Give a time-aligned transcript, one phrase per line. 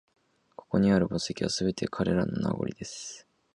[0.55, 2.31] ここにある墓石は、すべて彼らの…
[2.33, 3.27] 名残です